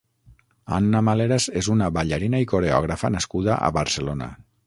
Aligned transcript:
Anna 0.77 1.01
Maleras 1.09 1.45
és 1.61 1.69
una 1.75 1.91
ballarina 1.99 2.41
i 2.45 2.49
coreògrafa 2.53 3.13
nascuda 3.17 3.61
a 3.69 3.73
Barcelona. 3.79 4.35